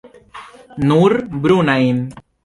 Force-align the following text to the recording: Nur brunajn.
Nur 0.91 1.15
brunajn. 1.43 2.01